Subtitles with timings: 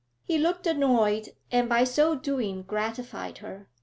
[0.23, 3.69] He looked annoyed, and by so doing gratified her.